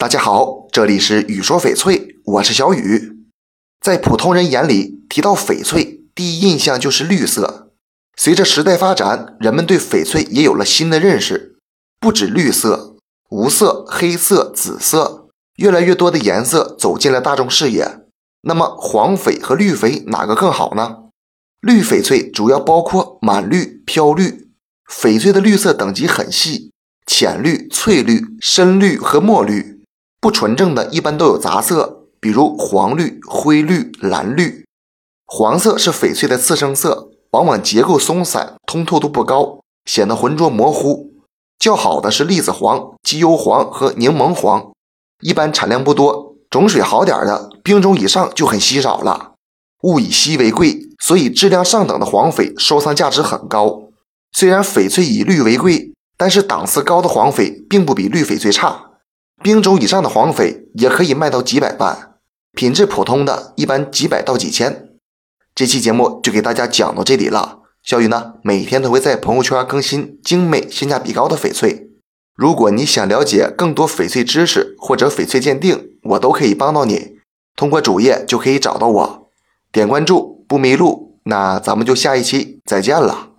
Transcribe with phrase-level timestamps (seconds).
[0.00, 3.18] 大家好，这里是雨说翡翠，我是小雨。
[3.82, 7.70] 在普通人眼里，提到翡翠，第一印象就是绿色。
[8.16, 11.58] 随着时代发展，人们对翡翠也有了新的认识，
[12.00, 12.96] 不止绿色、
[13.28, 18.06] 无色、黑色、紫色，越来越多的颜色走进了大众视野。
[18.44, 21.10] 那么，黄翡和绿翡哪个更好呢？
[21.60, 24.48] 绿翡翠主要包括满绿、飘绿。
[24.90, 26.70] 翡翠的绿色等级很细，
[27.04, 29.78] 浅绿、翠绿、深绿和墨绿。
[30.20, 34.66] 不纯正的，一般都有杂色，比如黄绿、灰绿、蓝绿。
[35.26, 41.10] 黄色是翡翠的次生色，往往结构松散，通透度不高，显得浑浊模糊。
[41.58, 44.72] 较好的是栗子黄、鸡油黄和柠檬黄，
[45.22, 49.32] 一般产量不多，种水好点的，冰种以上就很稀少了。
[49.84, 53.84] 物以稀为贵，所以质量上等的黄翡收藏价值很高。
[54.32, 58.89] 虽然翡翠以绿为贵，但是档次高的黄翡并不比绿翡翠差。
[59.42, 62.16] 冰种以上的黄翡也可以卖到几百万，
[62.52, 64.90] 品质普通的一般几百到几千。
[65.54, 67.60] 这期节目就给大家讲到这里了。
[67.82, 71.88] 小雨呢，每天都会在朋友圈更新精美、性价比高的翡翠。
[72.36, 77.16] 如果你想了解更多翡翠知识或者翡翠鉴定，我都可以帮到你。
[77.56, 79.30] 通过主页就可以找到我，
[79.72, 81.18] 点关注不迷路。
[81.24, 83.29] 那咱们就下一期再见了。